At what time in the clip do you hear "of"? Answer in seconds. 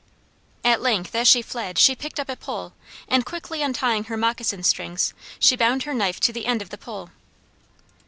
6.63-6.71